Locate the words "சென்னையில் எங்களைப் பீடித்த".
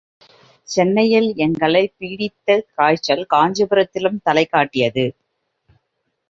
0.69-2.63